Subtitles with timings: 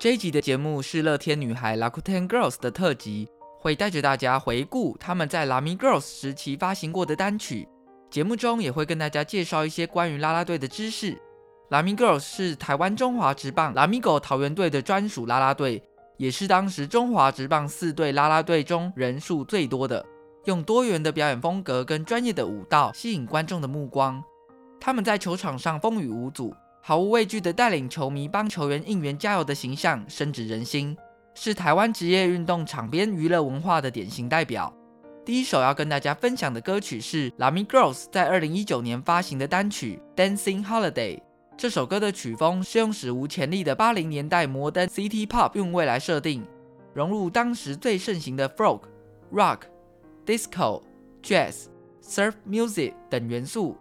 [0.00, 7.68] 这一集的节目是乐天女孩 Lakuten Girls 的特辑，会带着大家回顾他们在 Lami Girls 时期发行过的单曲。
[8.08, 11.14] 节目中也会跟大家介绍一些关于啦啦队的知识。
[11.68, 15.82] Lami Girls 是台湾中华职棒 Lamigo 桃园队的专属啦啦队，
[16.16, 20.02] 也是当时中华职棒四队啦啦队中人数最多的，
[20.46, 24.24] 用多元的表演风格跟专业的舞蹈吸引观众的目光。
[24.80, 26.54] 他们在球场上风雨无阻。
[26.82, 30.96] 毫无畏惧地带领球迷帮球员应援加油的形象深植人心，
[31.34, 34.72] 是台湾职业运动场边娱乐文化的典型代表。
[35.24, 41.18] 第一首要跟大家分享的歌曲是 Lami Girls 在二零一九年发行的单曲《Dancing Holiday》。
[41.56, 46.42] 这首歌的曲风是用史无前例的八零年代摩登 City Pop 韵味来设定，
[46.94, 48.84] 融入当时最盛行的 Folk、
[49.30, 49.60] Rock、
[50.24, 50.82] Disco、
[51.22, 51.66] Jazz、
[52.02, 53.76] Surf Music 等元素。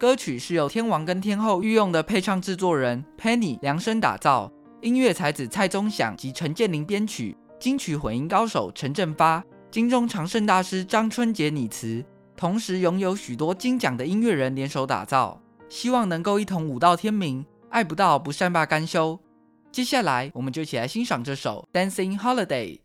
[0.00, 4.50] 歌曲是由天王跟天后御用的配唱制作人 Penny 量身打造，
[4.80, 12.02] 音乐才子蔡宗祥及陈建林编曲，金曲混音高手陈振发，金钟常胜大师张春杰拟词，
[12.34, 19.20] 同时拥有许多金奖的音乐人联手打造，希望能够一同舞到天明，爱不到不善罢甘休。
[19.70, 22.78] 接下来我们就一起来欣赏这首 Dancing Holiday。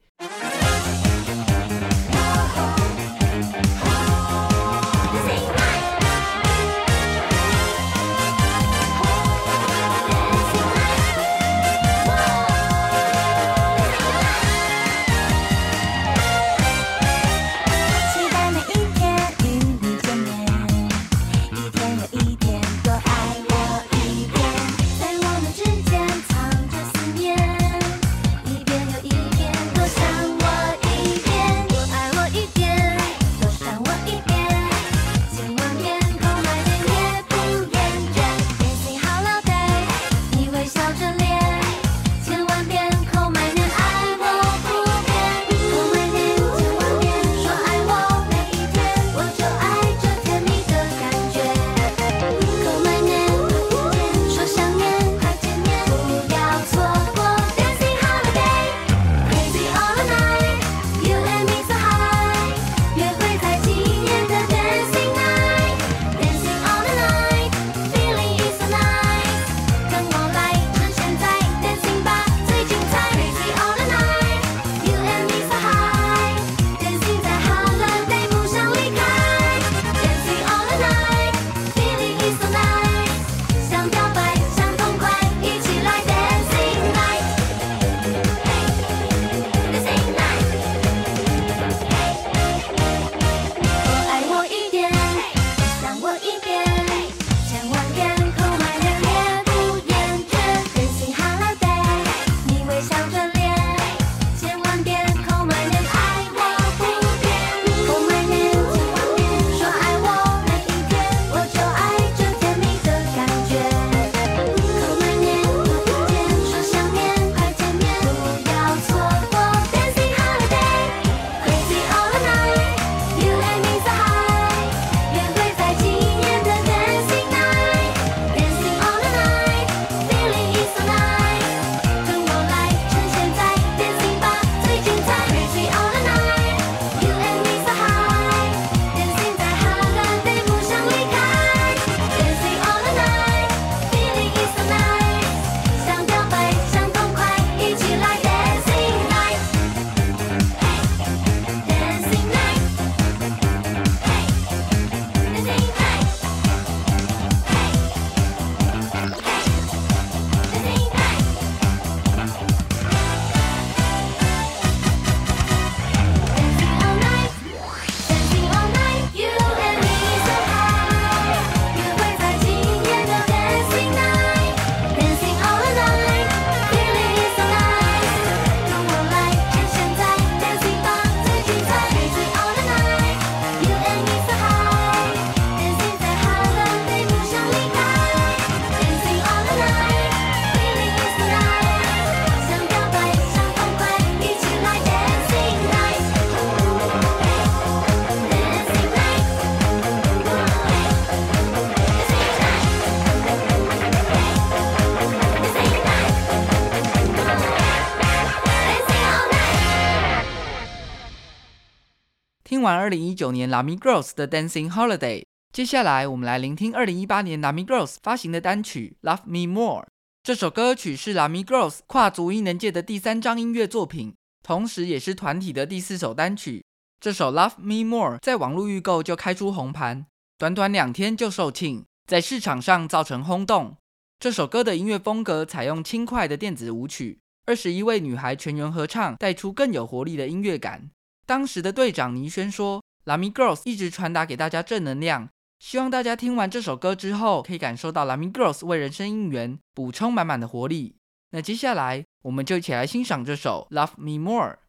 [212.65, 215.23] 完2019年 Lamy Girls 的 Dancing Holiday，
[215.53, 219.85] 接下来我们来聆听2018年 Lamy Girls 发行的单曲 Love Me More。
[220.23, 226.65] 这首歌曲是 Lamy Girls 跨足艺能界的第三张音乐作品，同时也是团体的第四首单曲。
[226.99, 230.07] 这首 Love Me More 在网络预购就开出红盘，
[230.39, 233.77] 短短两天就售罄，在市场上造成轰动。
[234.19, 240.89] 这首歌的音乐风格采用轻快的电子舞曲，二十一位女孩全员合唱，带出更有活力的音乐感。
[241.25, 245.29] 当时的队长倪轩说：“Lamy Girls 一直传达给大家正能量，
[245.59, 250.97] 希望大家听完这首歌之后，可以感受到 Lamy Girls 为人生应援，补充满满的活力。”
[251.31, 254.59] 那接下来，我们就一起来欣赏这首 Love Me More。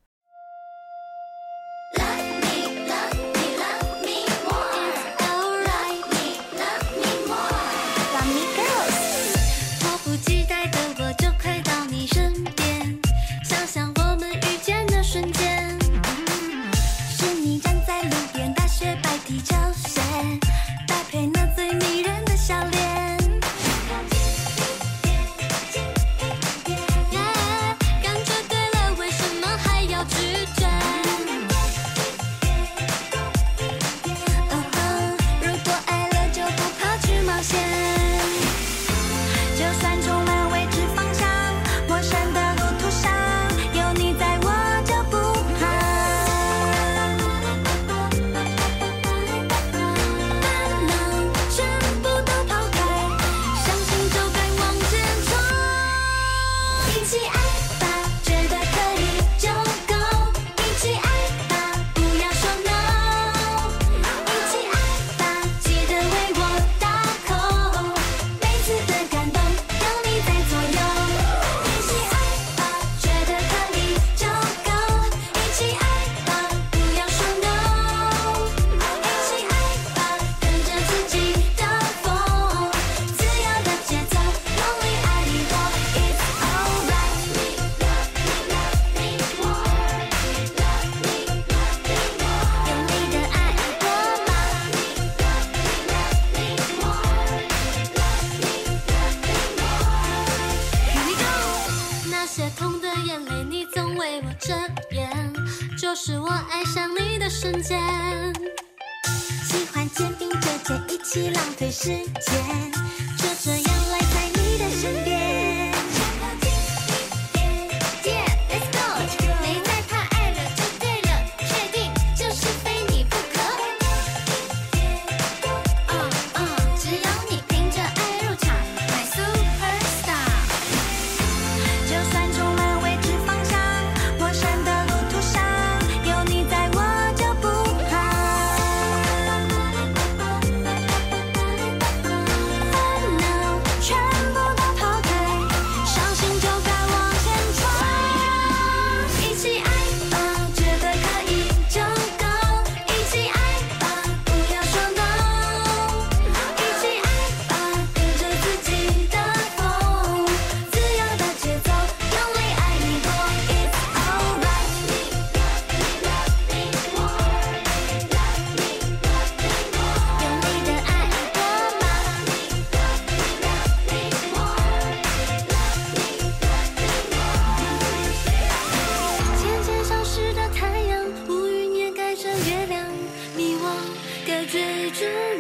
[185.07, 185.36] sure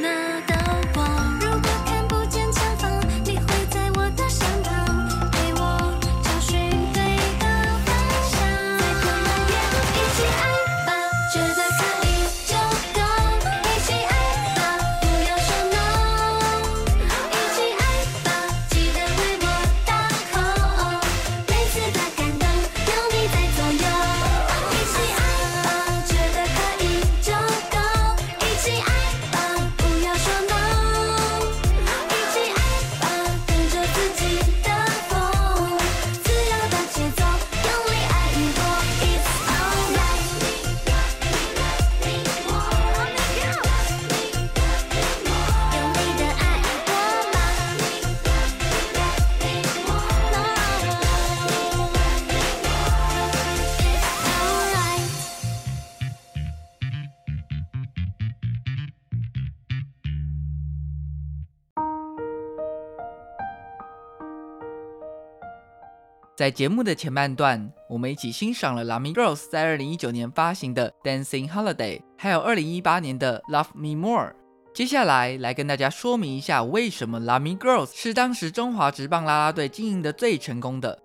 [66.36, 74.26] 在节目的前半段，我们一起欣赏了 Lamy Girls 在二零一九年发行的《Dancing Holiday》，还有二零一八年的《Love Me More》。
[74.74, 80.98] 接下来来跟大家说明一下，为什么 Lamy Girls 是当时中华职棒啦啦队经营的最成功的。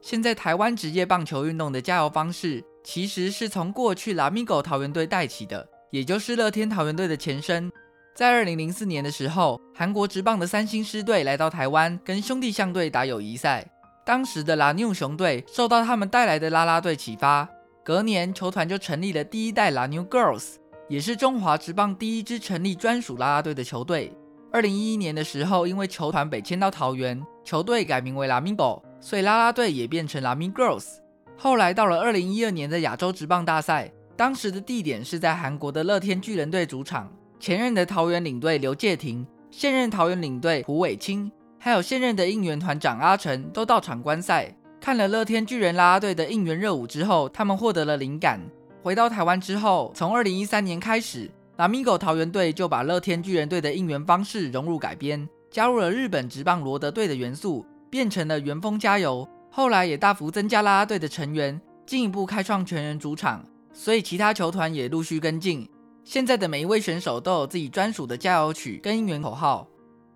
[0.00, 7.68] 现在台湾职业棒球运动的加油方式，其实是从过去 Lamigo 桃园队带起的，也就是乐天桃园队的前身。
[8.14, 13.66] 在二零零四年的时候，韩国职棒的三星狮队来到台湾，跟兄弟象队打友谊赛。
[14.06, 17.48] 当时的 La New 熊队受到他们带来的啦啦队启发，
[17.82, 20.54] 隔年球团就成立了第一代 La New Girls，
[20.88, 24.12] 也是中华职棒第一支成立专属啦啦队的球队。
[24.52, 30.98] 二零一一年的时候，因为球团北迁到桃园，球队改名为 Lamigo，所以啦啦队也变成 Lamy Girls。
[31.36, 37.12] 后来到了二零一二年的亚洲职棒大赛，当时的地点是在韩国的乐天巨人队主场。
[37.40, 44.54] 前任的桃园领队刘介廷，现任桃园领队胡伟清，还有现任的应援团长阿成都到场观赛。
[44.80, 48.40] 看了乐天巨人啦啦队的应援热舞之后，他们获得了灵感。
[48.82, 59.28] 回到台湾之后，从二零一三年开始，Lamigo 桃园队就把乐天巨人队的应援方式融入改编，加入了日本职棒罗德队的元素，变成了元丰加油。
[59.50, 65.68] 后来也大幅增加啦啦队的成员，进一步开创全员主场，所以其他球团也陆续跟进。
[66.04, 69.66] 现在的每一位选手都有自己专属的加油曲跟应援口号。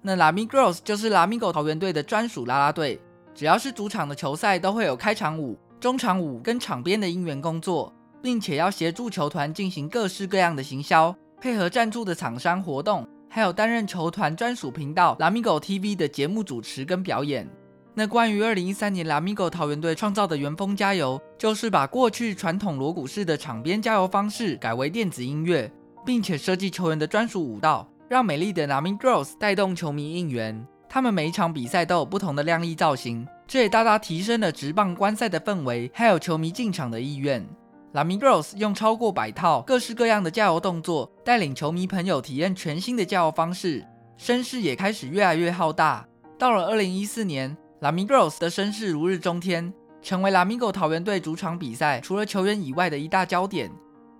[0.02, 3.00] 那 Lamy Girls 就是 Lamigo 桃园队的专属啦啦队，
[3.34, 7.92] 只要是主场的球赛都会有开场舞、中场舞跟场边的应援工作，
[8.22, 17.48] 并且要协助球团进行各式各样的行销，配合赞助的厂商活动，还有担任球团专属频道 Lamigo TV 的节目主持跟表演。
[17.92, 25.70] 那关于二零一三年 Lamigo 桃园队创造的元丰加油，就是把过去传统锣鼓式的场边加油方式改为电子音乐。
[26.02, 30.66] 并且设计球员的专属舞蹈，让美丽的 Lamy Girls 带动球迷应援。
[30.88, 37.48] 他们每一场比赛都有不同的亮丽造型，这也大大提升了职棒观赛的氛围，还有球迷进场的意愿。
[37.94, 43.86] Lamy Girls 用超过百套各式各样的加油动作，带领球迷朋友体验全新的加油方式，
[44.16, 46.04] 声势也开始越来越浩大。
[46.36, 53.70] 到了二零一四年，Lamy Girls 的声势如日中天，成为 Lamigo 桃园队主场比赛除了球员以外的一大焦点。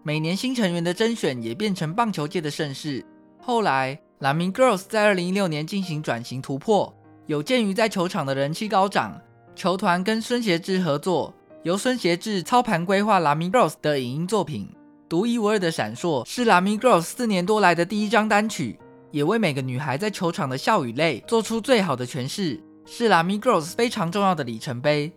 [0.05, 3.05] 每年新成员的甄选也变成棒球界的盛事。
[3.41, 6.95] 后来，Lamy Girls 在二零一六年进行转型突破，
[7.27, 9.21] 有鉴于在球场的人气高涨，
[9.55, 14.69] 球团跟孙协志合作，由孙协志操盘规划 Lamy Girls 的影音作品。
[15.09, 18.79] 独一无二的闪烁是 Lamy Girls 四年多来的第一张单曲，
[19.11, 25.13] 也为每个女孩在球场的笑与泪做出最好的诠释，是 Lamy Girls 非常重要的里程碑。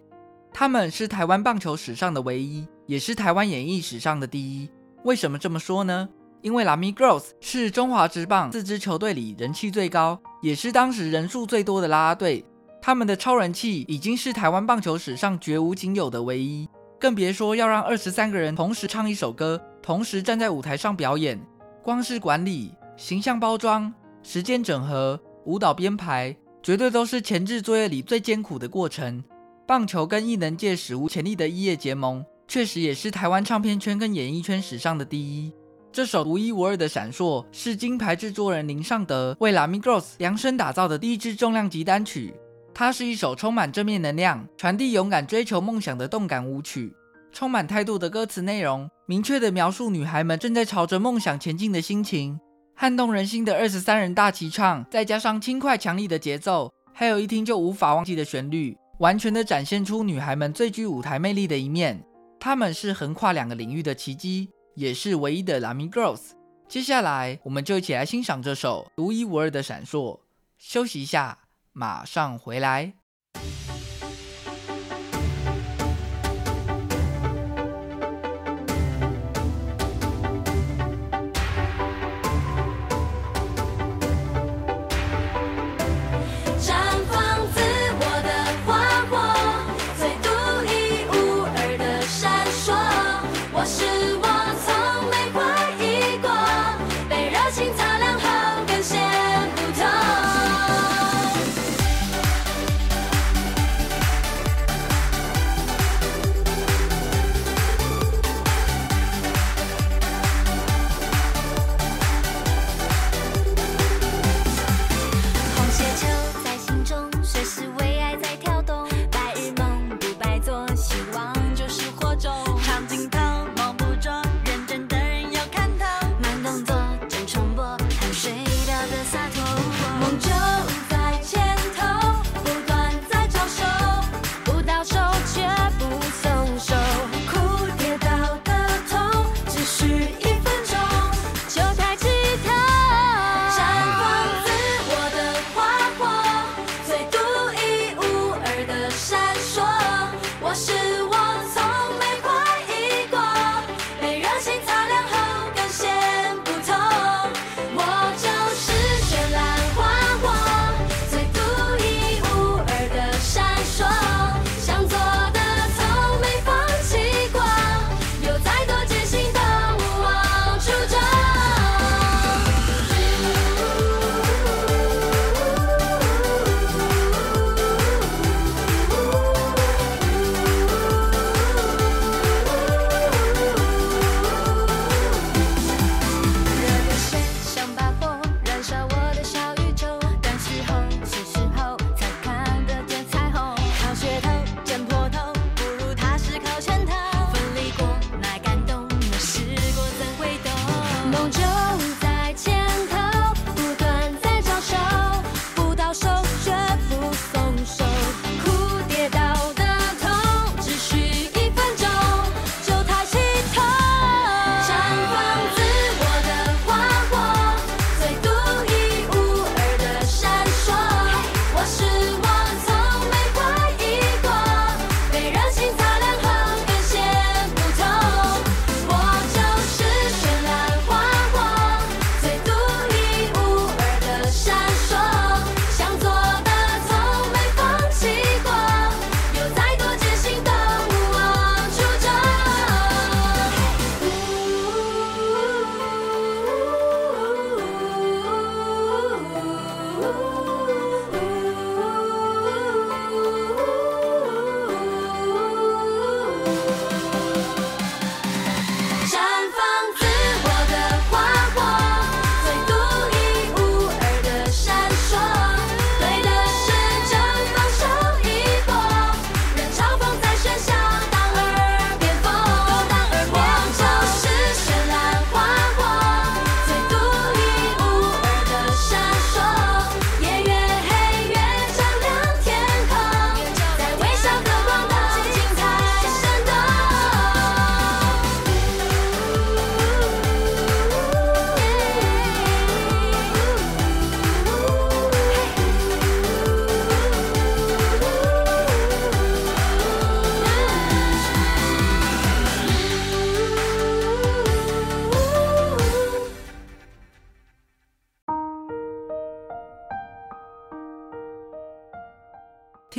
[0.51, 2.67] 他们是台湾棒球史上的唯一。
[2.85, 4.69] 也是台湾演艺史上的第一。
[5.05, 6.09] 为什么这么说呢？
[6.43, 12.45] 因为 Lamy Girls 是中华职棒四支球队里人气最高，也是当时人数最多的啦啦队。
[12.81, 16.67] 他们的超人气已经是台湾棒球史上绝无仅有的唯一，
[16.99, 21.39] 更别说要让二十三个人同时唱一首歌，同时站在舞台上表演。
[21.81, 29.23] 光是管理、形象包装、时间整合、舞蹈编排，绝对都是前置作业里最艰苦的过程。
[29.65, 32.25] 棒球跟艺能界史无前例的异业结盟。
[32.45, 35.53] 确实也是台湾唱片圈跟演艺圈史上的第一。
[35.93, 42.33] 这首独一无二的闪烁是金牌制作人林尚德为 Lamy Girls 量身打造的第一支重量级单曲。
[42.73, 46.91] 它是一首充满正面能量、传递勇敢追求梦想的动感舞曲。
[47.31, 52.39] 充满态度的歌词内容，明确地描述女孩们正在朝着梦想前进的心情。
[52.73, 62.03] 撼动人心的二十三人大齐唱，再加上轻快强力的节奏，还有一听就无法忘记的旋律，完全地展现出女孩们最具舞台魅力的一面。
[62.39, 66.31] 她们是横跨两个领域的奇迹，也是唯一的 Lamy Girls。
[66.67, 70.19] 接下来，我们就一起来欣赏这首独一无二的闪烁。
[70.57, 71.39] 休息一下，
[71.71, 72.93] 马上回来。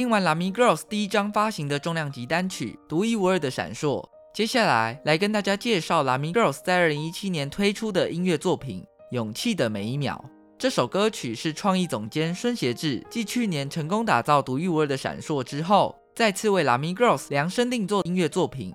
[0.04, 4.02] 听完 Lamy Girls 第一张发行的重量级单曲《独一无二的闪烁》，
[4.34, 10.22] 接下来来跟大家介绍 Lamy Girls 在2017年推出的音乐作品《勇气的每一秒》。
[10.58, 18.74] 这首歌曲是创意总监孙协志继去年成功打造独一无二的闪烁之后，再次为 Lamy Girls 量身定做音乐作品。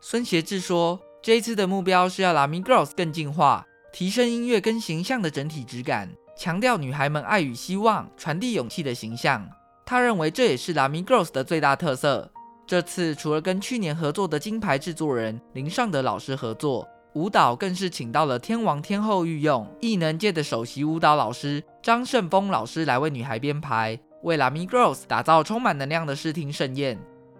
[0.00, 9.44] 孙协志说，这一次的目标是要 Lamy Girls 更进化，提升音乐跟形象的整体质感，强调女孩们爱与希望、传递勇气的形象。
[9.90, 12.30] 他认为这也是 Lamy Girls 的最大特色。
[12.64, 26.96] 这次除了跟去年合作的金牌制作人林尚德老师合作，舞蹈更是请到了天王天后御用艺能界的首席舞蹈老师张胜峰老师来为女孩编排，为 Lamy Girls 打造充满能量的视听盛宴。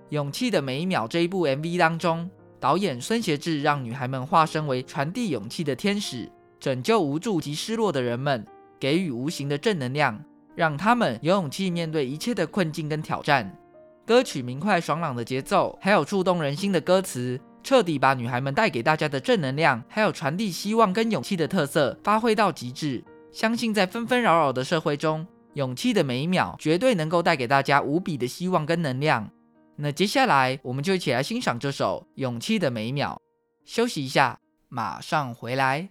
[0.09, 8.45] 勇气的每一秒这一部 MV 当中，导演孙协志让女孩们化身为传递勇气的天使，拯救无助及失落的人们，
[8.81, 10.25] 给予无形的正能量。
[10.61, 13.57] 让他们有勇气面对一切的困境跟挑战。
[14.05, 23.03] 歌曲明快爽朗的节奏，还有触动人心的歌词，彻底把女孩们带给大家的正能量，还有传递希望跟勇气的特色发挥到极致。
[23.33, 29.31] 相信在纷纷扰扰的社会中，勇气的每一秒绝对能够带给大家无比的希望跟能量。
[29.77, 33.19] 那接下来，我们就一起来欣赏这首《勇气的每一秒》。
[33.65, 35.89] 休息一下，马上回来。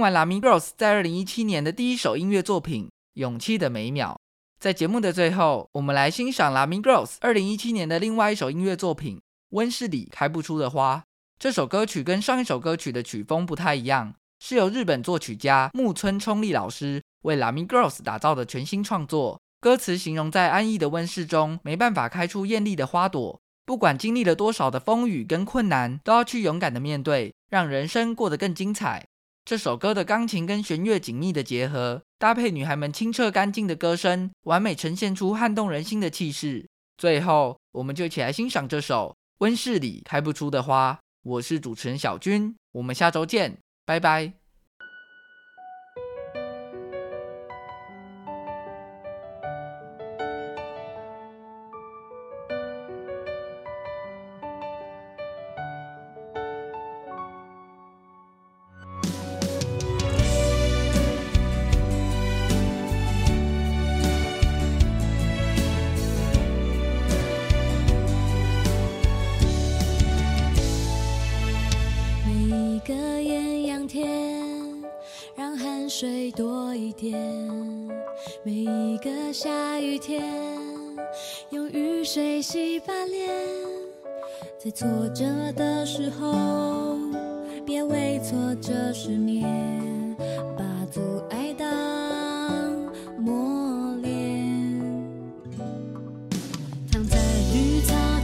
[0.00, 2.86] 听完 Lamy Girls 在二零一七年的第一首音乐作品
[3.20, 4.18] 《勇气的每秒》，
[4.58, 9.18] 在节目的最后，我们来欣赏 Lamy Girls 二零一七年的另外一首音乐作品
[9.50, 10.96] 《温室里开不出的花》。
[11.38, 19.38] 这首歌曲跟上一首歌曲的曲风不太一样，是由日本作曲家木村充利老师为 Lamy Girls 打造的全新创作。
[19.60, 29.06] 歌词形容在安逸的温室中没办法开出艳丽的花朵，不管经历了多少的风雨跟困难，都要去勇敢的面对，让人生过得更精彩。
[29.50, 36.68] 这首歌的钢琴跟弦乐紧密的结合，搭配女孩们清澈干净的歌声，完美呈现出撼动人心的气势。
[36.96, 39.08] 最后，我们就一起来欣赏这首
[39.38, 40.92] 《温室里开不出的花》。
[41.24, 44.39] 我是主持人小军，我们下周见，拜拜。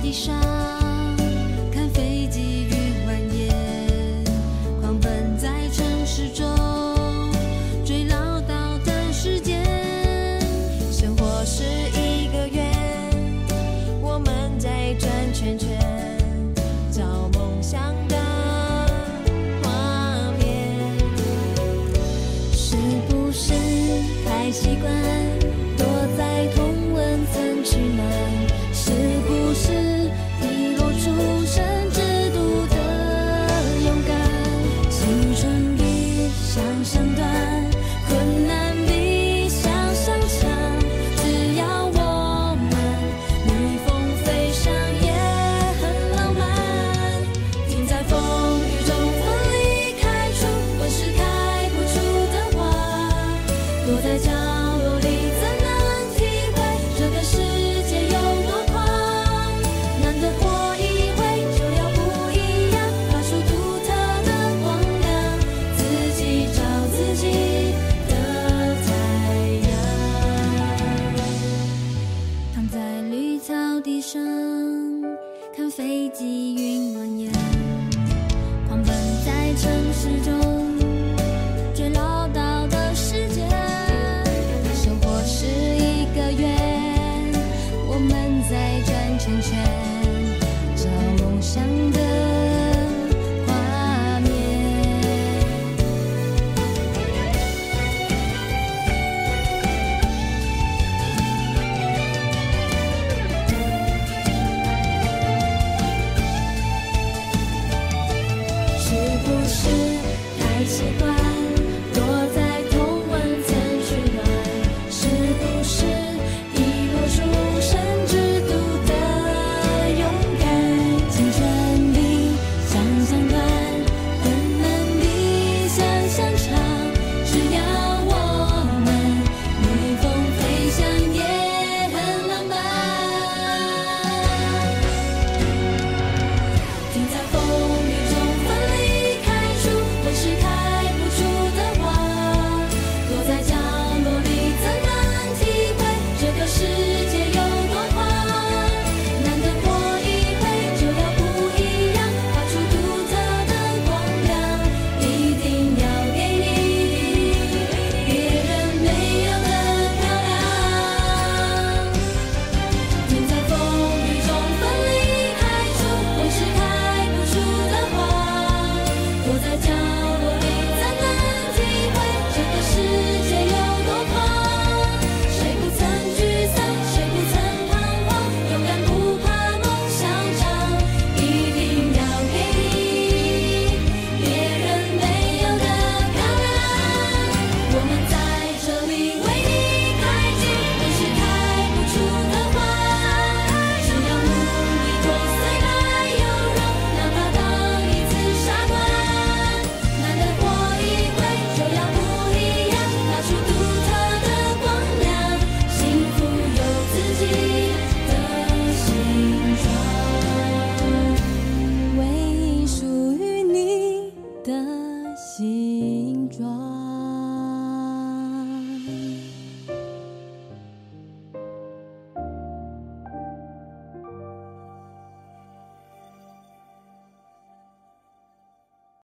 [0.07, 0.86] 地上。